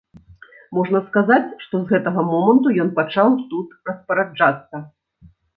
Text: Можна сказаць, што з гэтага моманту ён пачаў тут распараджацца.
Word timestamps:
Можна 0.77 1.01
сказаць, 1.09 1.45
што 1.65 1.81
з 1.83 1.93
гэтага 1.93 2.23
моманту 2.31 2.73
ён 2.85 2.89
пачаў 3.01 3.29
тут 3.53 3.79
распараджацца. 3.91 4.75